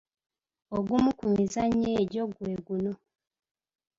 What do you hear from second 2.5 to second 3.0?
guno.